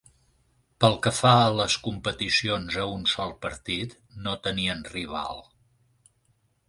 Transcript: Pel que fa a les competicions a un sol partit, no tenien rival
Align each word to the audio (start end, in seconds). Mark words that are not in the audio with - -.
Pel 0.83 0.95
que 1.07 1.11
fa 1.17 1.33
a 1.41 1.51
les 1.57 1.75
competicions 1.87 2.79
a 2.85 2.87
un 2.95 3.05
sol 3.11 3.35
partit, 3.47 3.95
no 4.25 4.35
tenien 4.49 4.83
rival 4.97 5.45